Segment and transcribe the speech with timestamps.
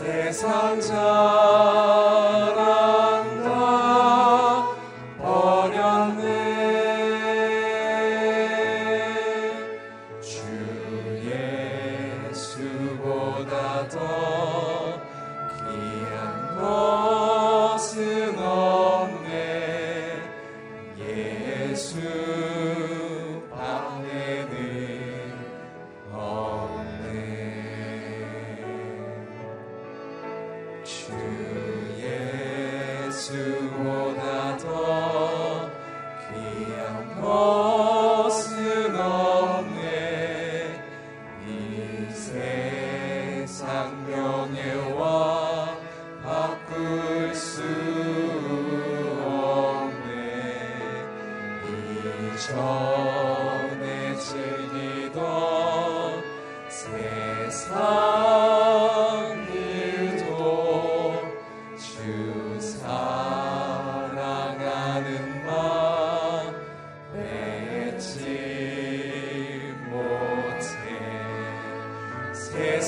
[0.00, 1.89] 세상 자.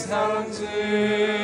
[0.07, 1.42] 사랑지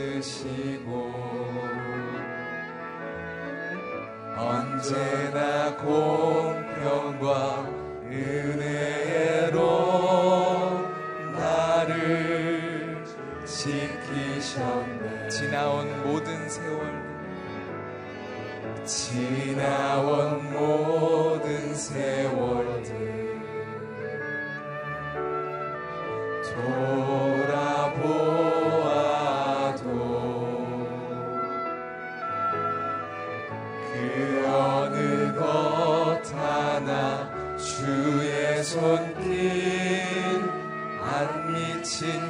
[0.00, 1.12] 쓰시고
[4.34, 7.68] 언제나 공평과
[8.06, 9.58] 은혜로
[11.36, 13.04] 나를
[13.44, 15.28] 지키셨네.
[15.28, 16.80] 지나온 모든 세월.
[18.86, 23.10] 지나온 모든 세월들.
[42.02, 42.29] 안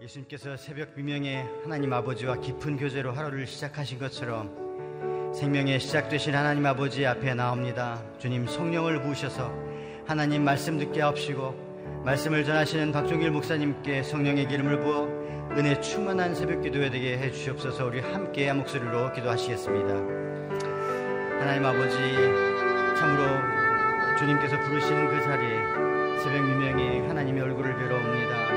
[0.00, 7.34] 예수님께서 새벽 비명에 하나님 아버지와 깊은 교제로 하루를 시작하신 것처럼 생명의 시작되신 하나님 아버지 앞에
[7.34, 8.00] 나옵니다.
[8.18, 9.52] 주님 성령을 부으셔서
[10.06, 15.08] 하나님 말씀 듣게 하옵시고 말씀을 전하시는 박종길 목사님께 성령의 기름을 부어
[15.56, 19.94] 은혜 충만한 새벽 기도에 되게 해 주시옵소서 우리 함께 한 목소리로 기도하시겠습니다.
[21.40, 21.96] 하나님 아버지
[22.96, 28.47] 참으로 주님께서 부르시는 그 자리에 새벽 미명에 하나님의 얼굴을 뵈러 옵니다.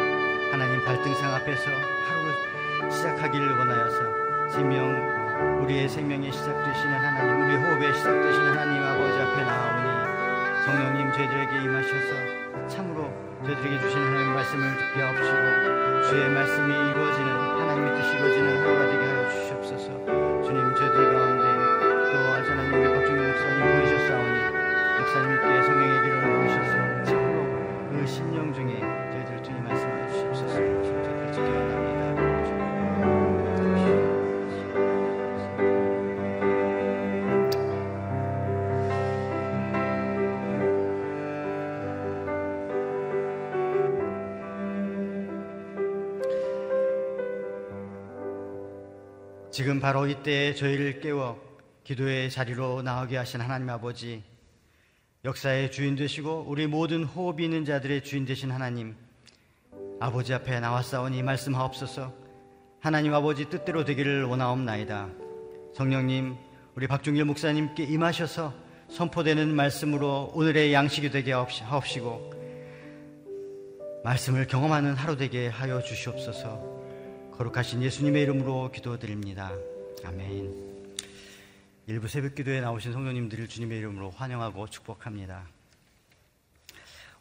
[0.92, 8.84] 하나님 발등상 앞에서 하루를 시작하기를 원하여서 생명 우리의 생명이 시작되시는 하나님 우리 호흡에 시작되시는 하나님
[8.84, 13.10] 아버지 앞에 나오니 성령님 저희들에게 임하셔서 참으로
[13.46, 19.30] 저희들에게 주시는 하나님의 말씀을 듣게 하옵시고 주의 말씀이 이루어지는 하나님의 뜻이 이루어지는 하루가 되게 하여
[19.30, 19.86] 주시옵소서.
[20.44, 21.44] 주님 저희들 가운데
[22.12, 24.38] 또 하나님 우리 박종영 목사님 보이셨사오니
[25.00, 27.38] 목사님께 성령의 기름을 부으셔서 참으로
[27.92, 29.01] 그 신령 중에
[49.52, 51.38] 지금 바로 이때 저희를 깨워
[51.84, 54.24] 기도의 자리로 나오게 하신 하나님 아버지
[55.26, 58.96] 역사의 주인 되시고 우리 모든 호흡이 있는 자들의 주인 되신 하나님
[60.00, 62.14] 아버지 앞에 나왔사오니 말씀하옵소서.
[62.80, 65.10] 하나님 아버지 뜻대로 되기를 원하옵나이다.
[65.76, 66.38] 성령님
[66.76, 68.54] 우리 박종길 목사님께 임하셔서
[68.90, 72.34] 선포되는 말씀으로 오늘의 양식이 되게 하옵시고
[74.06, 76.81] 말씀을 경험하는 하루 되게 하여 주시옵소서
[77.42, 79.52] 거룩하신 예수님의 이름으로 기도드립니다
[80.04, 80.86] 아멘
[81.88, 85.48] 일부 새벽 기도에 나오신 성도님들을 주님의 이름으로 환영하고 축복합니다.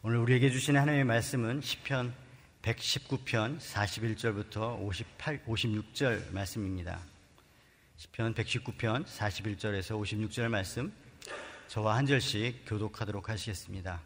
[0.03, 2.11] 오늘 우리에게 주시는 하나님의 말씀은 10편
[2.61, 6.99] 119편 41절부터 58, 56절 말씀입니다.
[7.97, 10.93] 10편 119편 41절에서 56절 말씀
[11.67, 13.99] 저와 한 절씩 교독하도록 하시겠습니다.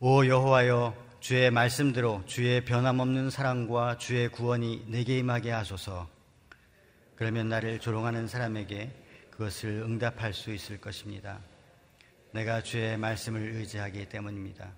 [0.00, 6.08] 오 여호와여 주의 말씀대로 주의 변함없는 사랑과 주의 구원이 내게 임하게 하소서.
[7.16, 8.92] 그러면 나를 조롱하는 사람에게
[9.32, 11.40] 그것을 응답할 수 있을 것입니다.
[12.30, 14.70] 내가 주의 말씀을 의지하기 때문입니다.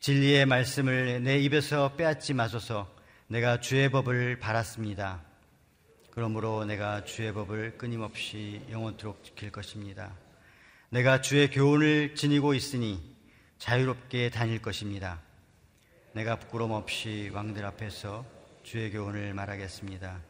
[0.00, 2.92] 진리의 말씀을 내 입에서 빼앗지 마소서
[3.28, 5.22] 내가 주의 법을 바랐습니다.
[6.10, 10.16] 그러므로 내가 주의 법을 끊임없이 영원토록 지킬 것입니다.
[10.88, 13.00] 내가 주의 교훈을 지니고 있으니
[13.58, 15.29] 자유롭게 다닐 것입니다.
[16.12, 18.24] 내가 부끄럼 없이 왕들 앞에서
[18.64, 20.20] 주의 교훈을 말하겠습니다.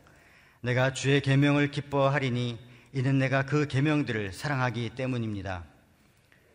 [0.60, 2.58] 내가 주의 계명을 기뻐하리니
[2.92, 5.64] 이는 내가 그 계명들을 사랑하기 때문입니다.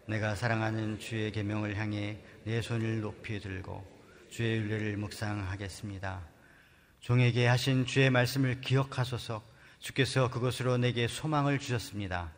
[0.08, 3.84] 내가 사랑하는 주의 계명을 향해 내 손을 높이 들고
[4.30, 6.22] 주의 윤례를 묵상하겠습니다.
[7.00, 9.42] 종에게 하신 주의 말씀을 기억하소서
[9.80, 12.32] 주께서 그것으로 내게 소망을 주셨습니다.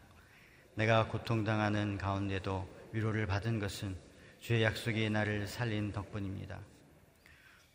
[0.76, 3.98] 내가 고통당하는 가운데도 위로를 받은 것은
[4.40, 6.60] 주의 약속이 나를 살린 덕분입니다.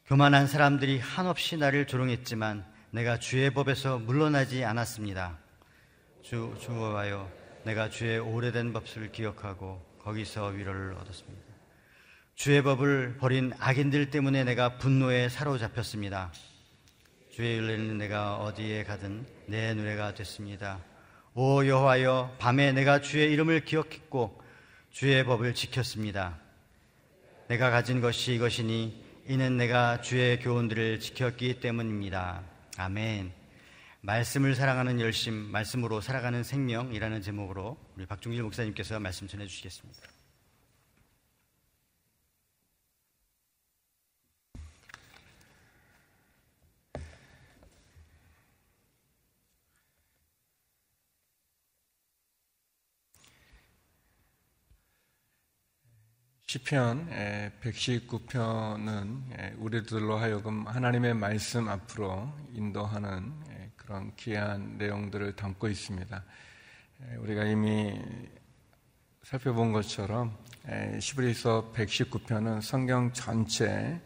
[0.06, 5.38] 교만한 사람들이 한없이 나를 조롱했지만 내가 주의 법에서 물러나지 않았습니다.
[6.22, 7.30] 주, 주와여
[7.64, 11.42] 내가 주의 오래된 법술을 기억하고 거기서 위로를 얻었습니다.
[12.34, 16.32] 주의 법을 버린 악인들 때문에 내가 분노에 사로잡혔습니다.
[17.30, 20.80] 주의 윤례는 내가 어디에 가든 내 노래가 됐습니다.
[21.34, 24.42] 오 여호와여 밤에 내가 주의 이름을 기억했고
[24.90, 26.38] 주의 법을 지켰습니다.
[27.46, 32.42] 내가 가진 것이 이것이니 이는 내가 주의 교훈들을 지켰기 때문입니다.
[32.76, 33.32] 아멘.
[34.02, 40.11] 말씀을 사랑하는 열심, 말씀으로 살아가는 생명이라는 제목으로 우리 박중길 목사님께서 말씀 전해 주시겠습니다.
[56.52, 57.08] 시편
[57.62, 63.32] 119편은 우리들로 하여금 하나님의 말씀 앞으로 인도하는
[63.74, 66.22] 그런 귀한 내용들을 담고 있습니다.
[67.20, 67.98] 우리가 이미
[69.22, 70.36] 살펴본 것처럼
[71.00, 73.98] 시브리서 119편은 성경 전체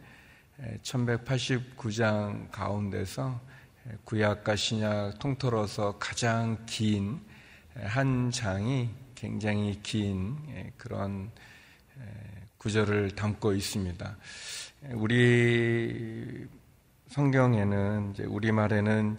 [0.83, 3.41] 1189장 가운데서
[4.05, 7.21] 구약과 신약 통틀어서 가장 긴
[7.75, 10.37] 한 장이 굉장히 긴
[10.77, 11.33] 그런
[12.67, 14.17] 구절을 담고 있습니다.
[14.95, 16.45] 우리
[17.11, 19.17] 성경에는 이제 우리 말에는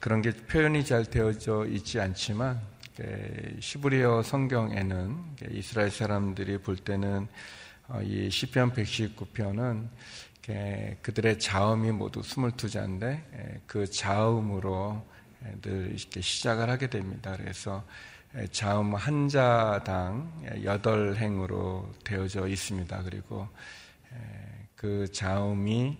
[0.00, 2.58] 그런 게 표현이 잘 되어져 있지 않지만
[3.60, 5.16] 시브리어 성경에는
[5.50, 7.28] 이스라엘 사람들이 볼 때는
[7.88, 9.86] 어, 이 시편 119편은
[11.02, 15.04] 그들의 자음이 모두 22자인데 그 자음으로
[15.60, 17.36] 늘 이렇게 시작을 하게 됩니다.
[17.36, 17.84] 그래서
[18.50, 20.32] 자음 한 자당
[20.64, 23.02] 여덟 행으로 되어져 있습니다.
[23.04, 23.48] 그리고
[24.74, 25.96] 그 자음이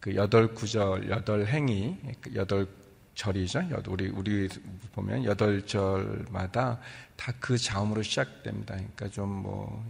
[0.00, 2.66] 그 여덟 구절, 여덟 행이 그 여덟
[3.14, 3.62] 절이죠.
[3.88, 4.48] 우리 우리
[4.92, 6.80] 보면 여덟 절마다
[7.16, 8.74] 다 그 자음으로 시작됩니다.
[8.74, 9.84] 그러니까 좀 뭐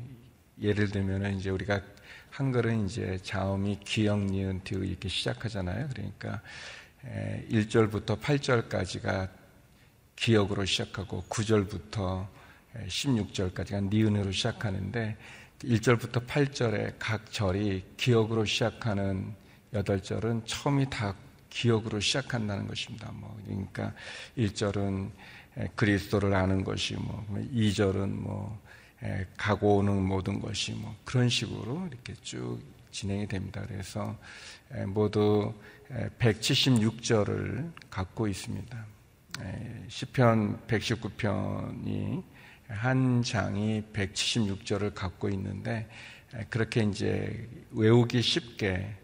[0.61, 1.81] 예를 들면은 이제 우리가
[2.31, 5.89] 한글은 이제 자음이 기역, 니은, 디귿 이렇게 시작하잖아요.
[5.93, 6.41] 그러니까
[7.51, 9.29] 1절부터 8절까지가
[10.17, 12.27] 기억으로 시작하고 9절부터
[12.87, 15.17] 16절까지가 니은으로 시작하는데
[15.61, 19.35] 1절부터 8절의 각 절이 기억으로 시작하는
[19.73, 21.15] 8절은 처음이 다
[21.51, 23.11] 기억으로 시작한다는 것입니다.
[23.13, 23.93] 뭐 그러니까
[24.39, 25.11] 1절은
[25.77, 28.61] 그리스도를 아는 것이 뭐 2절은 뭐
[29.37, 32.59] 가고 오는 모든 것이 뭐 그런 식으로 이렇게 쭉
[32.91, 33.65] 진행이 됩니다.
[33.67, 34.17] 그래서
[34.87, 35.53] 모두
[36.19, 38.92] 176절을 갖고 있습니다.
[39.89, 42.23] 시편 119편이
[42.69, 45.89] 한 장이 176절을 갖고 있는데
[46.49, 48.97] 그렇게 이제 외우기 쉽게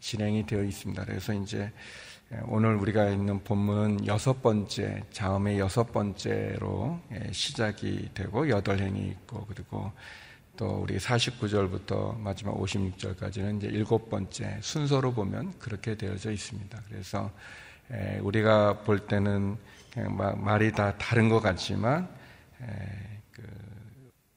[0.00, 1.04] 진행이 되어 있습니다.
[1.04, 1.72] 그래서 이제
[2.46, 7.00] 오늘 우리가 있는 본문은 여섯 번째, 자음의 여섯 번째로
[7.32, 9.92] 시작이 되고 여덟 행이 있고 그리고
[10.56, 16.82] 또 우리 49절부터 마지막 56절까지는 이제 일곱 번째 순서로 보면 그렇게 되어져 있습니다.
[16.88, 17.30] 그래서
[18.20, 19.56] 우리가 볼 때는
[20.36, 22.08] 말이 다 다른 것 같지만
[23.30, 23.42] 그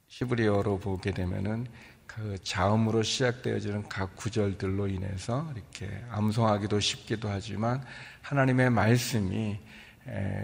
[0.08, 1.68] 히브리어로 보게 되면은
[2.06, 7.84] 그 자음으로 시작되어지는 각 구절들로 인해서 이렇게 암송하기도 쉽기도 하지만
[8.22, 9.60] 하나님의 말씀이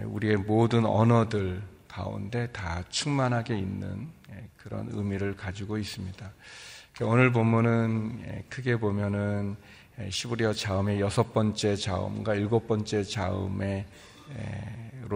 [0.04, 4.08] 우리의 모든 언어들 가운데 다 충만하게 있는
[4.56, 6.32] 그런 의미를 가지고 있습니다.
[7.02, 9.56] 오늘 본문은 크게 보면은
[10.10, 13.84] 시브리어 자음의 여섯 번째 자음과 일곱 번째 자음으로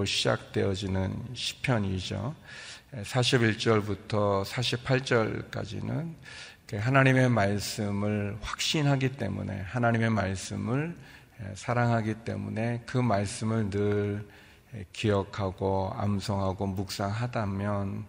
[0.07, 2.35] 시작되어지는 시편이죠.
[3.03, 6.15] 41절부터 48절까지는
[6.75, 10.97] 하나님의 말씀을 확신하기 때문에 하나님의 말씀을
[11.55, 14.29] 사랑하기 때문에 그 말씀을 늘
[14.93, 18.07] 기억하고 암송하고 묵상하다면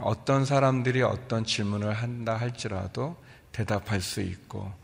[0.00, 3.16] 어떤 사람들이 어떤 질문을 한다 할지라도
[3.52, 4.79] 대답할 수 있고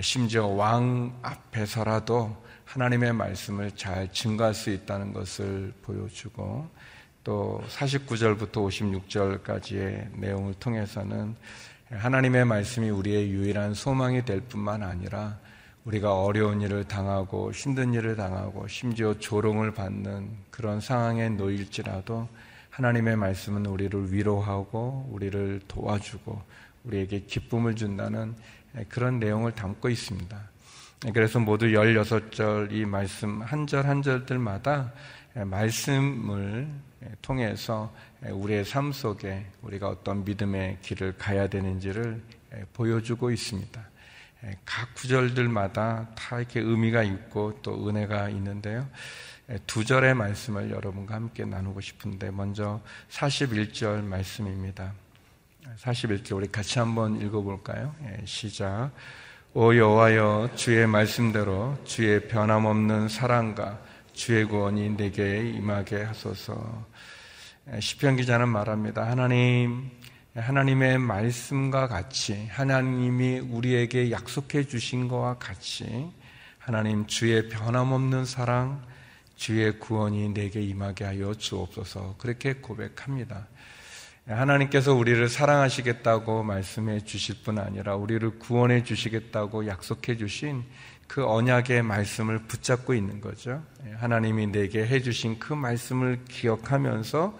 [0.00, 6.68] 심지어 왕 앞에서라도 하나님의 말씀을 잘 증거할 수 있다는 것을 보여주고
[7.22, 11.36] 또 49절부터 56절까지의 내용을 통해서는
[11.90, 15.38] 하나님의 말씀이 우리의 유일한 소망이 될 뿐만 아니라
[15.84, 22.28] 우리가 어려운 일을 당하고 힘든 일을 당하고 심지어 조롱을 받는 그런 상황에 놓일지라도
[22.70, 26.40] 하나님의 말씀은 우리를 위로하고 우리를 도와주고
[26.84, 28.34] 우리에게 기쁨을 준다는
[28.88, 30.40] 그런 내용을 담고 있습니다.
[31.12, 34.92] 그래서 모두 16절 이 말씀 한 절 한 절들마다
[35.34, 36.68] 말씀을
[37.22, 42.22] 통해서 우리의 삶 속에 우리가 어떤 믿음의 길을 가야 되는지를
[42.72, 43.88] 보여주고 있습니다.
[44.64, 48.88] 각 구절들마다 다 이렇게 의미가 있고 또 은혜가 있는데요.
[49.66, 54.94] 두 절의 말씀을 여러분과 함께 나누고 싶은데 먼저 41절 말씀입니다.
[55.78, 57.94] 41절 우리 같이 한번 읽어볼까요?
[58.24, 58.90] 시작.
[59.54, 63.78] 오 여호와여 주의 말씀대로 주의 변함없는 사랑과
[64.12, 66.86] 주의 구원이 내게 임하게 하소서.
[67.80, 69.08] 시편 기자는 말합니다.
[69.08, 69.90] 하나님
[70.34, 76.10] 하나님의 말씀과 같이 하나님이 우리에게 약속해 주신 것과 같이
[76.58, 78.82] 하나님 주의 변함없는 사랑,
[79.36, 82.16] 주의 구원이 내게 임하게 하여 주옵소서.
[82.18, 83.46] 그렇게 고백합니다.
[84.26, 90.64] 하나님께서 우리를 사랑하시겠다고 말씀해 주실 뿐 아니라 우리를 구원해 주시겠다고 약속해 주신
[91.08, 93.62] 그 언약의 말씀을 붙잡고 있는 거죠.
[93.96, 97.38] 하나님이 내게 해 주신 그 말씀을 기억하면서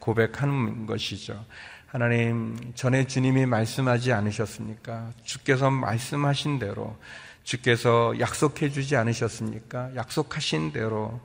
[0.00, 1.44] 고백하는 것이죠.
[1.86, 5.12] 하나님, 전에 주님이 말씀하지 않으셨습니까?
[5.22, 6.98] 주께서 말씀하신 대로,
[7.44, 9.94] 주께서 약속해 주지 않으셨습니까?
[9.96, 11.18] 약속하신 대로,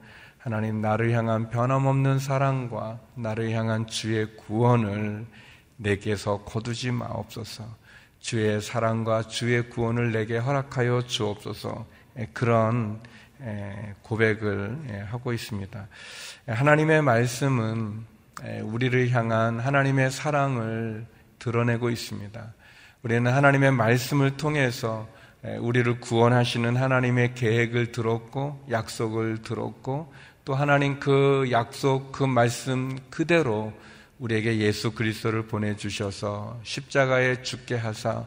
[0.44, 5.26] 하나님, 나를 향한 변함없는 사랑과 나를 향한 주의 구원을
[5.78, 7.64] 내게서 거두지 마옵소서.
[8.20, 11.86] 주의 사랑과 주의 구원을 내게 허락하여 주옵소서.
[12.34, 13.00] 그런
[14.02, 15.88] 고백을 하고 있습니다.
[16.48, 18.04] 하나님의 말씀은
[18.64, 21.06] 우리를 향한 하나님의 사랑을
[21.40, 22.54] 드러내고 있습니다.
[23.04, 25.08] 우리는 하나님의 말씀을 통해서
[25.60, 30.12] 우리를 구원하시는 하나님의 계획을 들었고 약속을 들었고
[30.46, 33.72] 또 하나님 그 약속 그 말씀 그대로
[34.20, 38.26] 우리에게 예수 그리스도를 보내 주셔서 십자가에 죽게 하사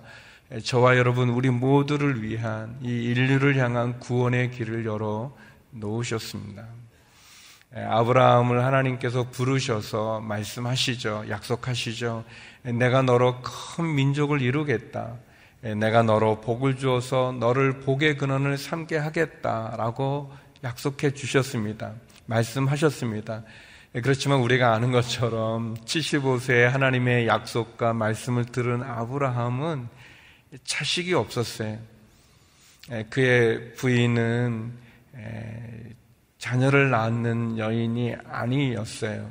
[0.65, 5.37] 저와 여러분 우리 모두를 위한 이 인류를 향한 구원의 길을 열어
[5.73, 6.65] 놓으셨습니다.
[7.77, 11.25] 예, 아브라함을 하나님께서 부르셔서 말씀하시죠.
[11.29, 12.25] 약속하시죠.
[12.65, 15.17] 예, 내가 너로 큰 민족을 이루겠다.
[15.65, 20.33] 예, 내가 너로 복을 주어서 너를 복의 근원을 삼게 하겠다라고
[20.65, 21.93] 약속해 주셨습니다.
[22.27, 23.43] 말씀하셨습니다.
[23.93, 29.89] 그렇지만 우리가 아는 것처럼 75세에 하나님의 약속과 말씀을 들은 아브라함은
[30.65, 31.79] 자식이 없었어요.
[33.11, 34.73] 그의 부인은
[36.39, 39.31] 자녀를 낳는 여인이 아니었어요.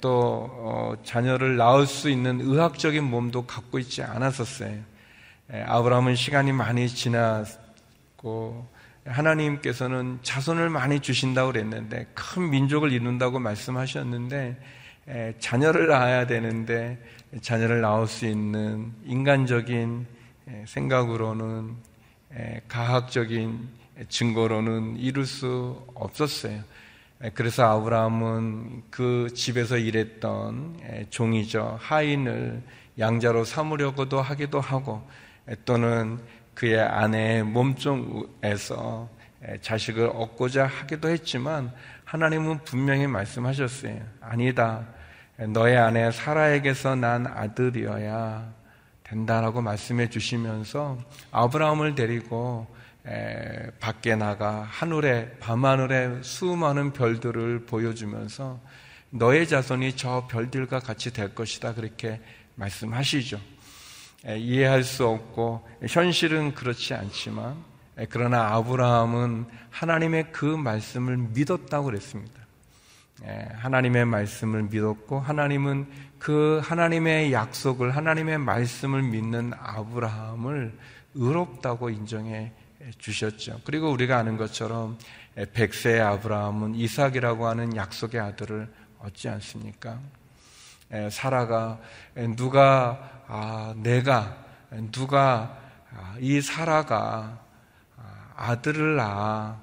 [0.00, 4.76] 또 어, 자녀를 낳을 수 있는 의학적인 몸도 갖고 있지 않았었어요.
[5.50, 8.68] 아브라함은 시간이 많이 지났고
[9.04, 14.56] 하나님께서는 자손을 많이 주신다고 그랬는데 큰 민족을 이룬다고 말씀하셨는데
[15.40, 16.98] 자녀를 낳아야 되는데
[17.40, 20.06] 자녀를 낳을 수 있는 인간적인
[20.66, 21.74] 생각으로는
[22.68, 23.68] 가학적인
[24.08, 26.60] 증거로는 이룰 수 없었어요.
[27.34, 31.78] 그래서 아브라함은 그 집에서 일했던 종이죠.
[31.80, 32.62] 하인을
[32.98, 35.08] 양자로 삼으려고도 하기도 하고
[35.64, 36.20] 또는
[36.54, 39.08] 그의 아내의 몸종에서
[39.60, 41.72] 자식을 얻고자 하기도 했지만
[42.04, 44.00] 하나님은 분명히 말씀하셨어요.
[44.20, 44.86] 아니다.
[45.36, 48.52] 너의 아내 사라에게서 난 아들이어야
[49.04, 50.98] 된다라고 말씀해 주시면서
[51.30, 52.66] 아브라함을 데리고
[53.06, 58.60] 에, 밖에 나가 하늘에 밤하늘에 수많은 별들을 보여주면서
[59.10, 62.20] 너의 자손이 저 별들과 같이 될 것이다 그렇게
[62.54, 63.40] 말씀하시죠.
[64.26, 67.56] 에, 이해할 수 없고 현실은 그렇지 않지만
[67.98, 72.42] 에, 그러나 아브라함은 하나님의 그 말씀을 믿었다고 그랬습니다.
[73.54, 75.86] 하나님의 말씀을 믿었고 하나님은
[76.18, 80.76] 그 하나님의 약속을 하나님의 말씀을 믿는 아브라함을
[81.14, 82.50] 의롭다고 인정해
[82.98, 83.60] 주셨죠.
[83.64, 84.98] 그리고 우리가 아는 것처럼
[85.52, 90.00] 백세의 아브라함은 이삭이라고 하는 약속의 아들을 얻지 않습니까?
[91.10, 91.78] 사라가
[92.36, 94.36] 누가 아, 내가
[94.90, 95.58] 누가
[95.90, 97.40] 아, 이 사라가
[97.96, 99.58] 아, 아들을 낳아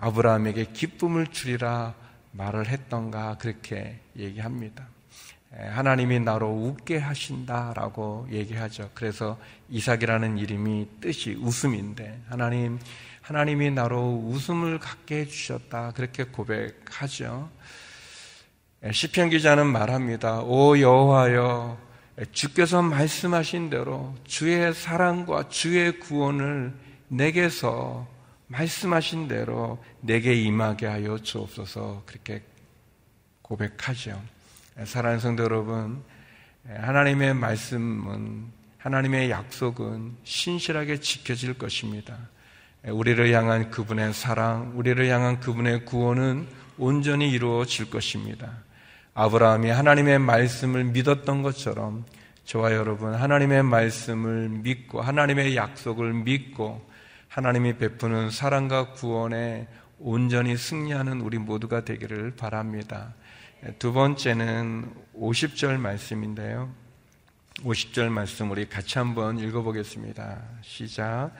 [0.00, 1.94] 아브라함에게 기쁨을 주리라
[2.32, 4.84] 말을 했던가 그렇게 얘기합니다.
[5.52, 8.90] 하나님이 나로 웃게 하신다라고 얘기하죠.
[8.94, 12.80] 그래서 이삭이라는 이름이 뜻이 웃음인데 하나님
[13.20, 17.48] 하나님이 나로 웃음을 갖게 해 주셨다 그렇게 고백하죠.
[18.90, 20.40] 시편 기자는 말합니다.
[20.40, 21.91] 오 여호와여
[22.32, 26.72] 주께서 말씀하신 대로 주의 사랑과 주의 구원을
[27.08, 28.06] 내게서
[28.48, 32.42] 말씀하신 대로 내게 임하게 하여 주옵소서 그렇게
[33.40, 34.20] 고백하죠.
[34.84, 36.02] 사랑하는 성도 여러분,
[36.68, 38.46] 하나님의 말씀은
[38.78, 42.16] 하나님의 약속은 신실하게 지켜질 것입니다.
[42.84, 46.48] 우리를 향한 그분의 사랑, 우리를 향한 그분의 구원은
[46.78, 48.52] 온전히 이루어질 것입니다.
[49.14, 52.04] 아브라함이 하나님의 말씀을 믿었던 것처럼
[52.44, 56.84] 저와 여러분 하나님의 말씀을 믿고 하나님의 약속을 믿고
[57.28, 63.14] 하나님이 베푸는 사랑과 구원에 온전히 승리하는 우리 모두가 되기를 바랍니다.
[63.78, 66.70] 두 번째는 50절 말씀인데요.
[67.60, 70.42] 50절 말씀 우리 같이 한번 읽어보겠습니다.
[70.62, 71.30] 시작.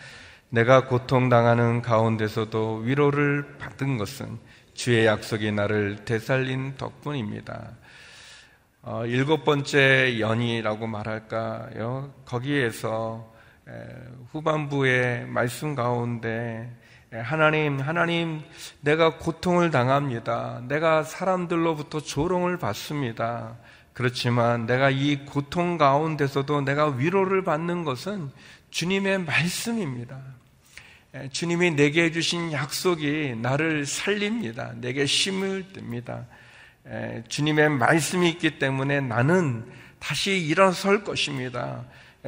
[0.51, 4.39] 내가 고통당하는 가운데서도 위로를 받은 것은
[4.83, 7.71] 주의 약속이 나를 되살린 덕분입니다.
[8.83, 12.13] 어, 일곱 번째 연이라고 말할까요?
[12.25, 13.33] 거기에서
[13.69, 13.73] 에,
[14.33, 16.69] 후반부의 말씀 가운데
[17.13, 18.43] 하나님, 하나님,
[18.81, 20.61] 내가 고통을 당합니다.
[20.67, 23.59] 내가 사람들로부터 조롱을 받습니다.
[23.93, 28.33] 그렇지만 내가 이 고통 가운데서도 내가 위로를 받는 것은
[28.71, 30.42] 주님의 말씀입니다.
[31.31, 34.73] 주님이 내게 해주신 약속이 나를 살립니다.
[34.77, 36.27] 내게 힘을 듭니다.
[37.29, 39.67] 주님의 말씀이 있기 때문에 나는
[39.99, 41.85] 다시 일어설 것입니다.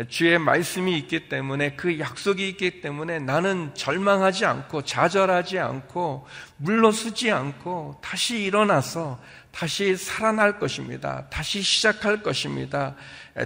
[0.09, 6.27] 주의 말씀이 있기 때문에 그 약속이 있기 때문에 나는 절망하지 않고 좌절하지 않고
[6.59, 9.19] 물러서지 않고 다시 일어나서
[9.51, 11.27] 다시 살아날 것입니다.
[11.31, 12.97] 다시 시작할 것입니다.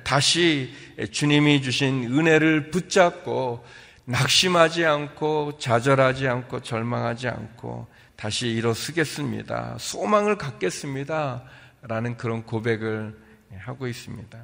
[0.02, 0.74] 다시
[1.12, 3.64] 주님이 주신 은혜를 붙잡고
[4.08, 9.76] 낙심하지 않고 좌절하지 않고 절망하지 않고 다시 일어서겠습니다.
[9.78, 11.42] 소망을 갖겠습니다.
[11.82, 13.14] 라는 그런 고백을
[13.58, 14.42] 하고 있습니다.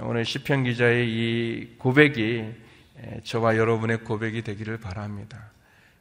[0.00, 2.52] 오늘 시편 기자의 이 고백이
[3.22, 5.52] 저와 여러분의 고백이 되기를 바랍니다.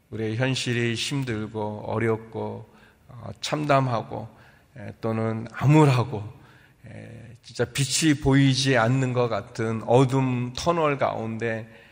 [0.10, 2.74] 우리의 현실이 힘들고 어렵고
[3.08, 4.28] 어, 참담하고
[5.00, 6.24] 또는 암울하고
[7.44, 11.83] 진짜 빛이 보이지 않는 것 같은 어둠 터널 가운데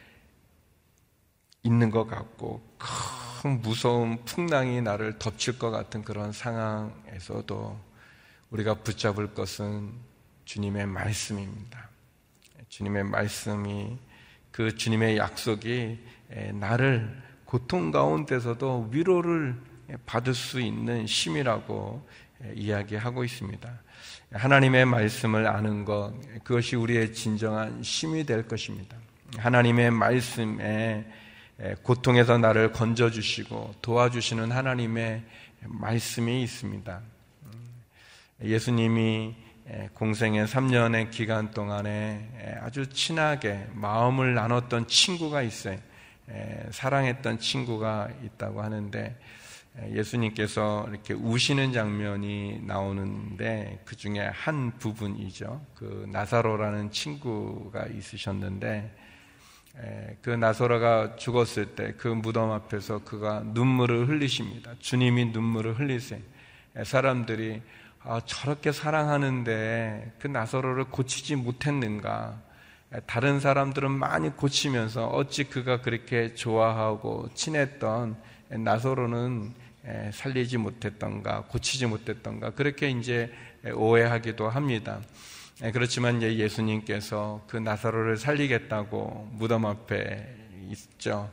[1.63, 7.79] 있는 것 같고 큰 무서운 풍랑이 나를 덮칠 것 같은 그런 상황에서도
[8.49, 9.91] 우리가 붙잡을 것은
[10.45, 11.89] 주님의 말씀입니다.
[12.69, 13.97] 주님의 말씀이
[14.51, 15.99] 그 주님의 약속이
[16.53, 19.55] 나를 고통 가운데서도 위로를
[20.05, 22.07] 받을 수 있는 힘이라고
[22.55, 23.81] 이야기하고 있습니다.
[24.33, 28.97] 하나님의 말씀을 아는 것, 그것이 우리의 진정한 힘이 될 것입니다.
[29.37, 31.05] 하나님의 말씀에
[31.83, 35.23] 고통에서 나를 건져주시고 도와주시는 하나님의
[35.61, 37.01] 말씀이 있습니다.
[38.43, 39.35] 예수님이
[39.93, 45.77] 공생의 3년의 기간 동안에 아주 친하게 마음을 나눴던 친구가 있어요.
[46.71, 49.15] 사랑했던 친구가 있다고 하는데
[49.91, 55.65] 예수님께서 이렇게 우시는 장면이 나오는데 그 중에 한 부분이죠.
[55.75, 58.97] 그 나사로라는 친구가 있으셨는데
[60.21, 64.73] 그 나사로가 죽었을 때 그 무덤 앞에서 그가 눈물을 흘리십니다.
[64.79, 66.19] 주님이 눈물을 흘리세요.
[66.83, 67.61] 사람들이
[68.03, 72.41] 아, 저렇게 사랑하는데 그 나사로를 고치지 못했는가?
[73.05, 78.17] 다른 사람들은 많이 고치면서 어찌 그가 그렇게 좋아하고 친했던
[78.49, 79.53] 나사로는
[80.11, 83.31] 살리지 못했던가, 고치지 못했던가, 그렇게 이제
[83.73, 84.99] 오해하기도 합니다.
[85.69, 90.35] 그렇지만 예수님께서 그 나사로를 살리겠다고 무덤 앞에
[90.71, 91.31] 있죠.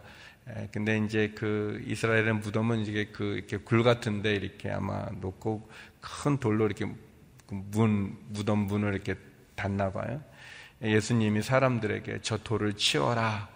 [0.71, 6.67] 근데 이제 그 이스라엘의 무덤은 이게 그 이렇게 굴 같은데 이렇게 아마 놓고 큰 돌로
[6.67, 6.85] 이렇게
[7.47, 9.15] 그 문, 무덤 문을 이렇게
[9.55, 10.23] 닫나 봐요.
[10.83, 13.49] 예수님이 사람들에게 저 돌을 치워라.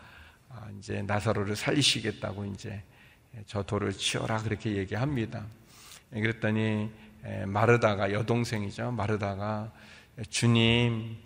[0.49, 2.83] 아, 이제 나사로를 살리시겠다고 이제
[3.45, 4.39] 저 돌을 치워라.
[4.39, 5.45] 그렇게 얘기합니다.
[6.11, 6.91] 그랬더니
[7.47, 8.91] 마르다가 여동생이죠.
[8.93, 9.71] 마르다가
[10.29, 11.17] 주님,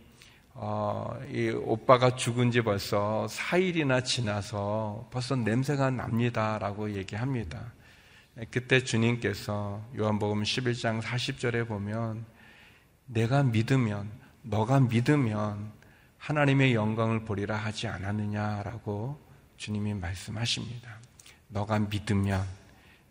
[0.55, 6.59] 어, 이 오빠가 죽은 지 벌써 4일이나 지나서 벌써 냄새가 납니다.
[6.59, 7.73] 라고 얘기합니다.
[8.51, 12.25] 그때 주님께서 요한복음 11장 40절에 보면
[13.07, 14.11] 내가 믿으면
[14.43, 15.73] 너가 믿으면
[16.19, 19.19] 하나님의 영광을 보리라 하지 않았느냐라고
[19.57, 21.01] 주님이 말씀하십니다.
[21.49, 22.45] 너가 믿으면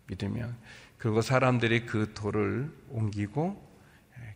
[0.06, 0.56] 믿으면
[0.98, 3.64] 그리고 사람들이 그 돌을 옮기고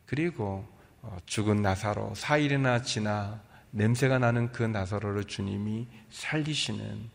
[0.06, 0.79] 그리고 어,
[1.26, 7.08] 죽은 나사로 4일이나 지나 냄새가 나는 그 나사로를 주님이 살리시는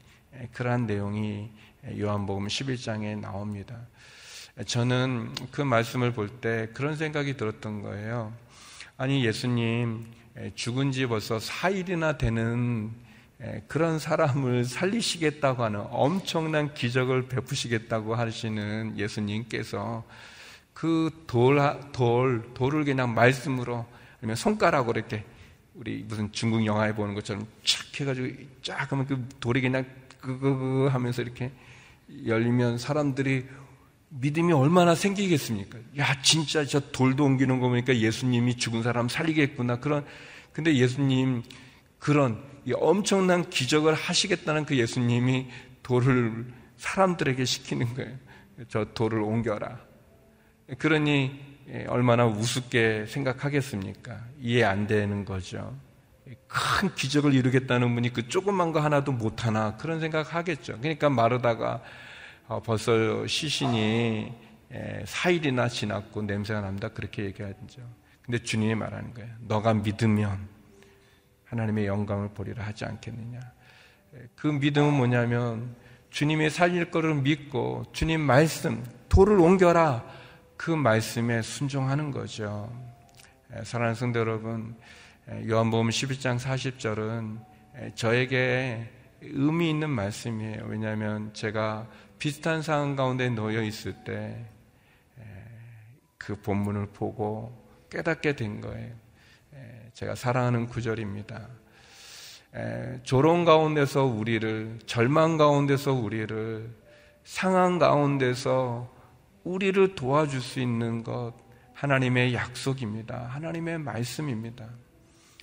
[0.53, 1.49] 그러한 내용이
[1.99, 3.77] 요한복음 11장에 나옵니다.
[4.65, 8.33] 저는 그 말씀을 볼 때 그런 생각이 들었던 거예요.
[8.97, 10.05] 아니, 예수님,
[10.55, 12.91] 죽은 지 벌써 4일이나 되는
[13.67, 20.05] 그런 사람을 살리시겠다고 하는 엄청난 기적을 베푸시겠다고 하시는 예수님께서
[20.75, 23.85] 그 돌, 돌, 돌을 그냥 말씀으로
[24.19, 25.23] 아니면 손가락으로 이렇게
[25.73, 28.27] 우리 무슨 중국 영화에 보는 것처럼 촥 해가지고
[28.61, 29.85] 쫙 하면 그 돌이 그냥
[30.19, 31.51] 그그 하면서 이렇게
[32.25, 33.45] 열리면 사람들이
[34.09, 35.79] 믿음이 얼마나 생기겠습니까?
[35.97, 39.79] 야, 진짜 저 돌도 옮기는 거 보니까 예수님이 죽은 사람 살리겠구나.
[39.79, 40.05] 그런,
[40.51, 41.41] 근데 예수님
[41.99, 45.47] 그런 엄청난 기적을 하시겠다는 그 예수님이
[45.83, 46.45] 돌을
[46.77, 48.17] 사람들에게 시키는 거예요.
[48.67, 49.94] 저 돌을 옮겨라.
[50.77, 51.39] 그러니
[51.87, 54.19] 얼마나 우습게 생각하겠습니까?
[54.39, 55.75] 이해 안 되는 거죠.
[56.47, 60.77] 큰 기적을 이루겠다는 분이 그 조그만 거 하나도 못하나 그런 생각 하겠죠.
[60.79, 61.83] 그러니까 마르다가
[62.47, 64.31] 어, 벌써 시신이
[65.05, 66.89] 4일이나 지났고 냄새가 납니다.
[66.89, 67.81] 그렇게 얘기하죠.
[68.21, 69.29] 근데 주님이 말하는 거예요.
[69.41, 70.47] 너가 믿으면
[71.45, 73.39] 하나님의 영광을 보리라 하지 않겠느냐.
[74.35, 75.75] 그 믿음은 뭐냐면
[76.09, 80.03] 주님이 살릴 거를 믿고 주님 말씀, 돌을 옮겨라.
[80.57, 82.71] 그 말씀에 순종하는 거죠.
[83.63, 84.75] 사랑하는 성도 여러분,
[85.47, 88.89] 요한복음 11장 40절은 저에게
[89.21, 90.65] 의미 있는 말씀이에요.
[90.67, 91.87] 왜냐하면 제가
[92.19, 94.55] 비슷한 상황 가운데 놓여 있을 때
[96.25, 97.55] 그 본문을 보고
[97.91, 98.95] 깨닫게 된 거예요.
[99.93, 101.47] 제가 사랑하는 구절입니다.
[103.03, 106.67] 조롱 가운데서 우리를, 절망 가운데서 우리를,
[107.23, 108.91] 상황 가운데서
[109.45, 111.33] 우리를 도와줄 수 있는 것,
[111.73, 113.27] 하나님의 약속입니다.
[113.27, 114.67] 하나님의 말씀입니다.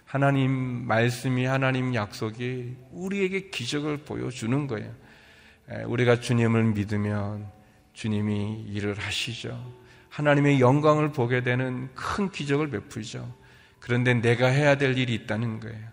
[0.05, 0.51] 하나님
[0.87, 4.93] 말씀이 하나님 약속이 우리에게 기적을 보여주는 거예요.
[5.87, 7.47] 우리가 주님을 믿으면
[7.95, 9.73] 주님이 일을 하시죠.
[10.11, 13.33] 하나님의 영광을 보게 되는 큰 기적을 베푸죠.
[13.81, 15.89] 그런데 내가 해야 될 일이 있다는 거예요.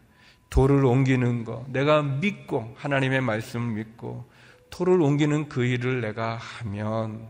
[0.50, 1.66] 돌을 옮기는 거.
[1.70, 4.30] 내가 믿고 하나님의 말씀을 믿고
[4.70, 7.30] 돌을 옮기는 그 일을 내가 하면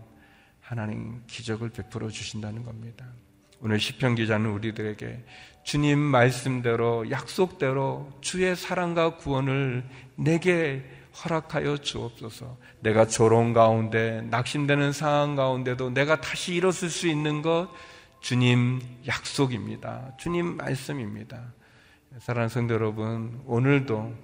[0.70, 3.04] 하나님 기적을 베풀어 주신다는 겁니다.
[3.60, 5.26] 오늘 시편 기자는 우리들에게
[5.64, 9.84] 주님 말씀대로 약속대로 주의 사랑과 구원을
[10.16, 10.86] 내게
[11.24, 12.56] 허락하여 주옵소서.
[12.82, 17.68] 내가 조롱 가운데 낙심되는 상황 가운데도 내가 다시 일어설 수 있는 것
[18.22, 20.18] 주님 약속입니다.
[20.20, 21.52] 주님 말씀입니다.
[22.20, 24.16] 사랑하는 성도 여러분, 오늘도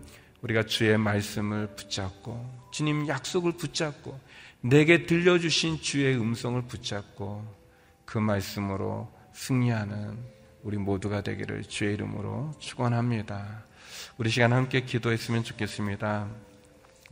[0.44, 4.20] 우리가 주의 말씀을 붙잡고 주님 약속을 붙잡고
[4.68, 7.46] 내게 들려주신 주의 음성을 붙잡고
[8.04, 10.18] 그 말씀으로 승리하는
[10.64, 13.64] 우리 모두가 되기를 주의 이름으로 축원합니다.
[14.18, 16.28] 우리 시간 함께 기도했으면 좋겠습니다.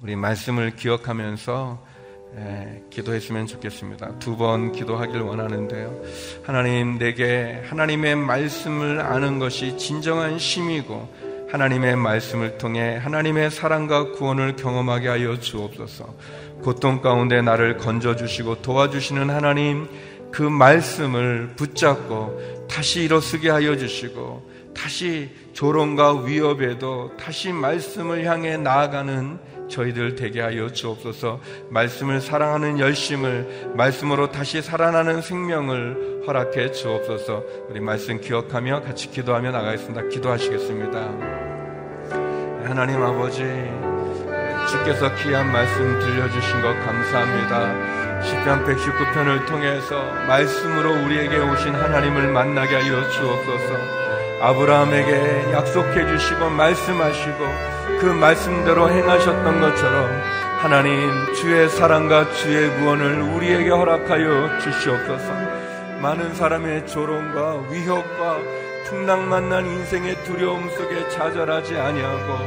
[0.01, 1.93] 우리 말씀을 기억하면서
[2.35, 4.17] 예, 기도했으면 좋겠습니다.
[4.17, 6.01] 두 번 기도하길 원하는데요.
[6.43, 11.13] 하나님, 내게 하나님의 말씀을 아는 것이 진정한 힘이고,
[11.53, 16.15] 하나님의 말씀을 통해 하나님의 사랑과 구원을 경험하게 하여 주옵소서.
[16.63, 19.87] 고통 가운데 나를 건져주시고 도와주시는 하나님,
[20.31, 29.37] 그 말씀을 붙잡고 다시 일어서게 하여 주시고, 다시 조롱과 위협에도 다시 말씀을 향해 나아가는
[29.69, 31.39] 저희들 되게 하여 주옵소서
[31.69, 40.09] 말씀을 사랑하는 열심을 말씀으로 다시 살아나는 생명을 허락해 주옵소서 우리 말씀 기억하며 같이 기도하며 나가겠습니다.
[40.09, 41.42] 기도하시겠습니다.
[42.65, 43.43] 하나님 아버지
[44.69, 47.93] 주께서 귀한 말씀 들려주신 것 감사합니다.
[48.21, 54.03] 10편 119편을 통해서 말씀으로 우리에게 오신 하나님을 만나게 하여 주옵소서
[54.41, 57.37] 아브라함에게 약속해 주시고 말씀하시고
[57.99, 60.09] 그 말씀대로 행하셨던 것처럼
[60.59, 65.33] 하나님 주의 사랑과 주의 구원을 우리에게 허락하여 주시옵소서.
[66.01, 68.62] 많은 사람의 조롱과 위협과
[68.93, 72.37] 풍랑 만난 인생의 두려움 속에 좌절하지 아니하고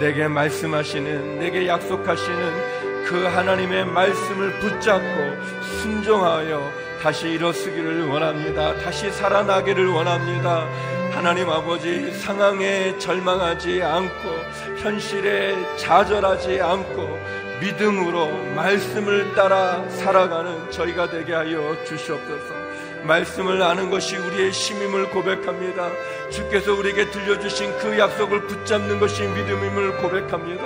[0.00, 8.74] 내게 말씀하시는 내게 약속하시는 그 하나님의 말씀을 붙잡고 순종하여 다시 일어서기를 원합니다.
[8.76, 10.66] 다시 살아나기를 원합니다.
[11.12, 14.30] 하나님 아버지 상황에 절망하지 않고
[14.78, 17.18] 현실에 좌절하지 않고
[17.60, 22.59] 믿음으로 말씀을 따라 살아가는 저희가 되게 하여 주시옵소서.
[23.04, 25.90] 말씀을 아는 것이 우리의 심임을 고백합니다.
[26.30, 30.64] 주께서 우리에게 들려주신 그 약속을 붙잡는 것이 믿음임을 고백합니다.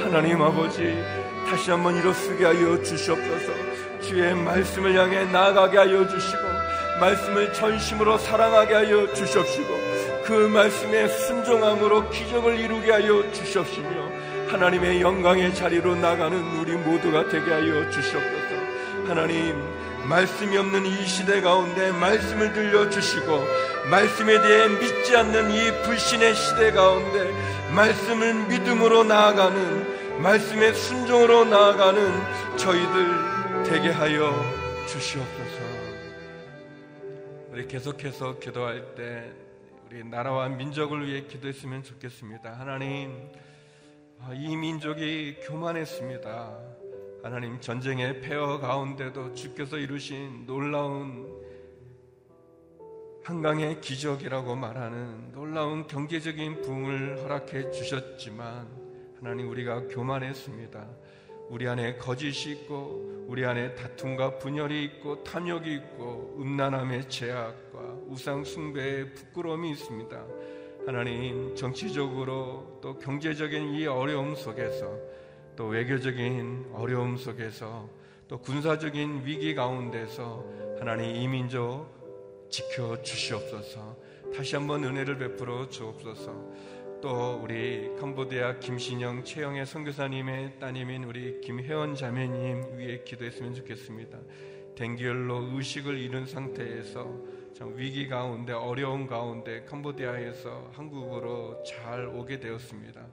[0.00, 1.02] 하나님 아버지,
[1.48, 3.52] 다시 한번 일어서게 하여 주시옵소서.
[4.00, 6.56] 주의 말씀을 향해 나아가게 하여 주시고,
[7.00, 9.68] 말씀을 전심으로 사랑하게 하여 주시옵시고
[10.24, 13.88] 그 말씀에 순종함으로 기적을 이루게 하여 주시옵시며
[14.48, 18.56] 하나님의 영광의 자리로 나가는 우리 모두가 되게 하여 주시옵소서
[19.06, 19.62] 하나님
[20.08, 23.44] 말씀이 없는 이 시대 가운데 말씀을 들려주시고
[23.90, 27.32] 말씀에 대해 믿지 않는 이 불신의 시대 가운데
[27.74, 34.32] 말씀을 믿음으로 나아가는 말씀의 순종으로 나아가는 저희들 되게 하여
[34.86, 35.76] 주시옵소서.
[37.50, 39.32] 우리 계속해서 기도할 때
[39.86, 42.52] 우리 나라와 민족을 위해 기도했으면 좋겠습니다.
[42.58, 43.28] 하나님,
[44.34, 46.75] 이 민족이 교만했습니다.
[47.26, 51.26] 하나님 전쟁의 폐허 가운데도 주께서 이루신 놀라운
[53.24, 58.68] 한강의 기적이라고 말하는 놀라운 경제적인 부흥을 허락해 주셨지만
[59.18, 60.86] 하나님 우리가 교만했습니다.
[61.48, 69.14] 우리 안에 거짓이 있고 우리 안에 다툼과 분열이 있고 탐욕이 있고 음란함의 제약과 우상 숭배의
[69.14, 70.24] 부끄러움이 있습니다.
[70.86, 74.96] 하나님 정치적으로 또 경제적인 이 어려움 속에서
[75.56, 77.88] 또 외교적인 어려움 속에서
[78.28, 80.44] 또 군사적인 위기 가운데서
[80.78, 81.86] 하나님 이 민족
[82.50, 83.96] 지켜 주시옵소서.
[84.34, 86.76] 다시 한번 은혜를 베풀어 주옵소서.
[87.00, 94.18] 또 우리 캄보디아 김신영 최영애 선교사님의 따님인 우리 김혜원 자매님 위에 기도했으면 좋겠습니다.
[94.74, 97.08] 댕기열로 의식을 잃은 상태에서
[97.54, 103.06] 참 위기 가운데 어려운 가운데 캄보디아에서 한국으로 잘 오게 되었습니다.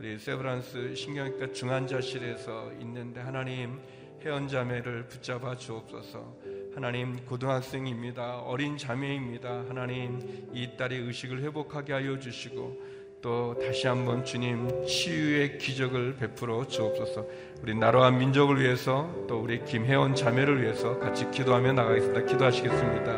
[0.00, 3.78] 우리 세브란스 신경외과 중환자실에서 있는데 하나님
[4.22, 6.36] 회원 자매를 붙잡아 주옵소서.
[6.74, 8.38] 하나님 고등학생입니다.
[8.38, 9.66] 어린 자매입니다.
[9.68, 12.82] 하나님 이 딸의 의식을 회복하게 하여 주시고
[13.20, 17.26] 또 다시 한번 주님 치유의 기적을 베풀어 주옵소서.
[17.62, 22.24] 우리 나라와 민족을 위해서 또 우리 김혜원 자매를 위해서 같이 기도하며 나가겠습니다.
[22.24, 23.12] 기도하시겠습니다.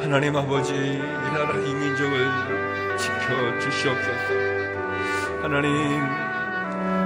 [0.00, 4.37] 하나님 아버지 이 나라 이 민족을 지켜 주시옵소서.
[5.42, 6.02] 하나님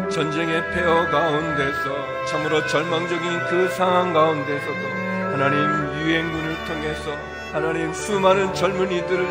[0.08, 4.88] 전쟁의 폐허 가운데서 참으로 절망적인 그 상황 가운데서도
[5.32, 5.58] 하나님
[6.00, 7.16] 유엔군을 통해서
[7.52, 9.26] 하나님 수많은 젊은이들을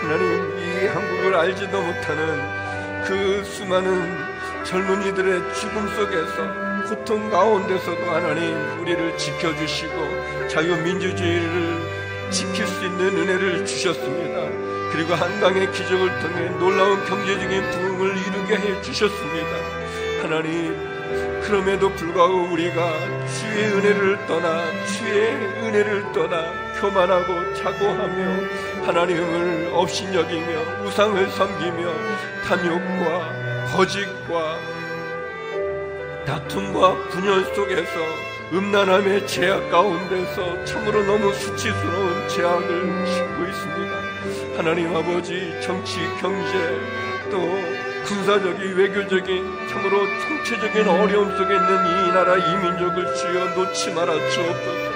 [0.00, 10.48] 하나님 이 한국을 알지도 못하는 그 수많은 젊은이들의 죽음 속에서 고통 가운데서도 하나님 우리를 지켜주시고
[10.48, 14.72] 자유민주주의를 지킬 수 있는 은혜를 주셨습니다.
[14.92, 18.16] 그리고 한강의 기적을 통해 놀라운 경제적인 부흥을
[18.52, 19.48] 이루게 해 주셨습니다.
[20.22, 20.76] 하나님,
[21.42, 22.92] 그럼에도 불구하고 우리가
[23.26, 31.92] 주의 은혜를 떠나 주의 은혜를 떠나 교만하고 자고하며 하나님을 업신여기며 우상을 섬기며
[32.46, 34.58] 탐욕과 거짓과
[36.26, 37.92] 다툼과 분열 속에서
[38.52, 44.58] 음란함의 제약 가운데서 참으로 너무 수치스러운 제약을 짓고 있습니다.
[44.58, 52.56] 하나님 아버지 정치, 경제 또 군사적인 외교적인 참으로 총체적인 어려움 속에 있는 이 나라 이
[52.56, 54.92] 민족을 주여 놓지 말아 주옵소서.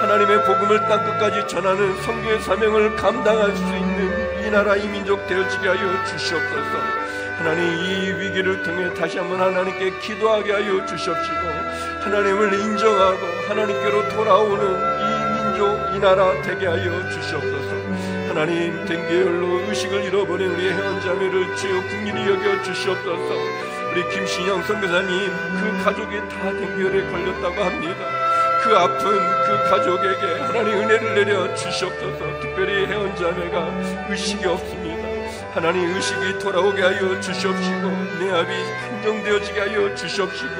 [0.00, 6.04] 하나님의 복음을 땅끝까지 전하는 성교의 사명을 감당할 수 있는 이 나라 이 민족 되어지게 하여
[6.04, 7.06] 주시옵소서.
[7.38, 11.36] 하나님 이 위기를 통해 다시 한번 하나님께 기도하게 하여 주시옵시고
[12.00, 14.64] 하나님을 인정하고 하나님께로 돌아오는
[15.00, 17.55] 이 민족 이 나라 되게 하여 주시옵소서.
[18.36, 23.34] 하나님 댕계열로 의식을 잃어버린 우리 회원자매를 주여 국민이 여겨 주시옵소서.
[23.90, 27.96] 우리 김신영 선교사님 그 가족이 다 댕계열에 걸렸다고 합니다.
[28.62, 32.40] 그 아픈 그 가족에게 하나님 은혜를 내려 주시옵소서.
[32.42, 35.08] 특별히 회원자매가 의식이 없습니다.
[35.54, 37.88] 하나님 의식이 돌아오게 하여 주시옵시고
[38.20, 40.56] 내 압이 행정되어지게 하여 주시옵시고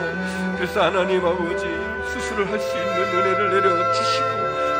[0.57, 1.67] 그래서 하나님 아버지
[2.09, 4.27] 수술을 할 수 있는 은혜를 내려 주시고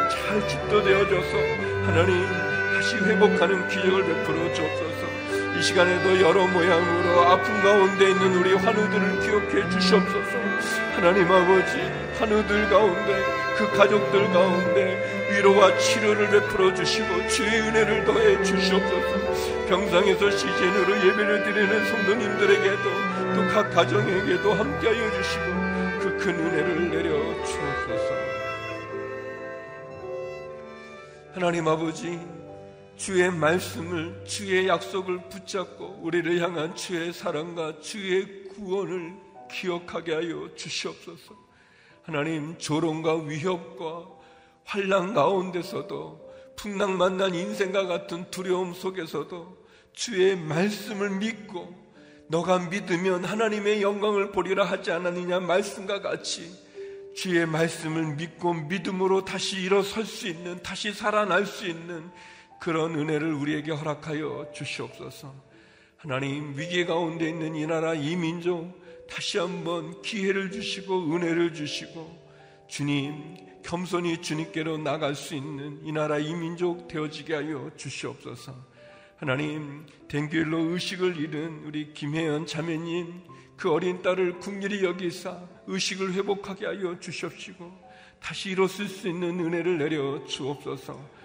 [0.09, 1.37] 잘 집도되어져서
[1.85, 2.46] 하나님
[2.87, 5.59] 다시 회복하는 기적을 베풀어 주옵소서.
[5.59, 10.39] 이 시간에도 여러 모양으로 아픔 가운데 있는 우리 환우들을 기억해 주시옵소서.
[10.95, 11.79] 하나님 아버지,
[12.17, 13.25] 환우들 가운데
[13.57, 19.67] 그 가족들 가운데 위로와 치료를 베풀어 주시고 주의 은혜를 더해 주시옵소서.
[19.69, 22.85] 병상에서 시즌으로 예배를 드리는 성도님들에게도
[23.35, 25.45] 또 각 가정에게도 함께하여 주시고
[26.03, 27.11] 그 큰 은혜를 내려
[27.45, 28.15] 주옵소서.
[31.35, 32.21] 하나님 아버지,
[32.97, 39.15] 주의 말씀을 주의 약속을 붙잡고 우리를 향한 주의 사랑과 주의 구원을
[39.51, 41.35] 기억하게 하여 주시옵소서.
[42.03, 44.09] 하나님 조롱과 위협과
[44.65, 46.27] 환란 가운데서도
[46.57, 51.77] 풍랑 만난 인생과 같은 두려움 속에서도 주의 말씀을 믿고
[52.29, 56.51] 너가 믿으면 하나님의 영광을 보리라 하지 않았느냐 말씀과 같이
[57.15, 62.11] 주의 말씀을 믿고 믿음으로 다시 일어설 수 있는 다시 살아날 수 있는
[62.61, 65.35] 그런 은혜를 우리에게 허락하여 주시옵소서.
[65.97, 72.27] 하나님 위기 가운데 있는 이 나라 이 민족 다시 한번 기회를 주시고 은혜를 주시고
[72.69, 78.55] 주님, 겸손히 주님께로 나갈 수 있는 이 나라 이 민족 되어지게 하여 주시옵소서.
[79.17, 83.23] 하나님, den교일로 의식을 잃은 우리 김혜연 자매님,
[83.57, 87.87] 그 어린 딸을 국리히 여기사 의식을 회복하게 하여 주시옵시고,
[88.21, 91.16] 다시 일어설 수 있는 은혜를 내려 주옵소서.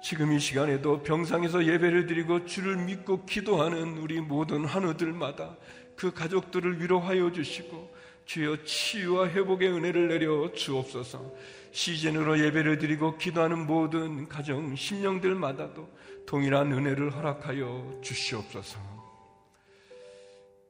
[0.00, 5.56] 지금 이 시간에도 병상에서 예배를 드리고 주를 믿고 기도하는 우리 모든 환우들마다
[5.96, 11.32] 그 가족들을 위로하여 주시고 주여 치유와 회복의 은혜를 내려 주옵소서.
[11.72, 15.88] 시즌으로 예배를 드리고 기도하는 모든 가정 심령들마다도
[16.26, 18.78] 동일한 은혜를 허락하여 주시옵소서.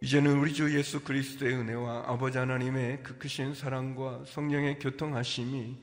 [0.00, 5.76] 이제는 우리 주 예수 그리스도의 은혜와 아버지 하나님의 그 크신 사랑과 성령의 교통하심이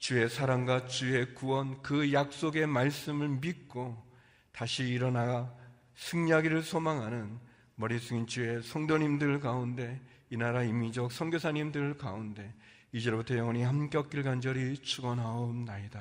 [0.00, 4.02] 주의 사랑과 주의 구원 그 약속의 말씀을 믿고
[4.50, 5.54] 다시 일어나
[5.94, 7.38] 승리하기를 소망하는
[7.74, 12.54] 머리 숙인 주의 성도님들 가운데 이 나라 이민족 선교사님들 가운데
[12.92, 16.00] 이제로부터 영원히 함께 없길 간절히 축원하옵나이다.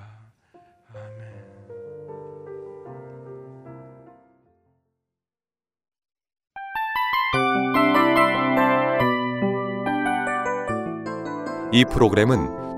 [0.96, 1.60] 아멘.
[11.74, 12.69] 이 프로그램은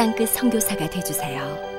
[0.00, 1.69] 땅끝 성교사가 되주세요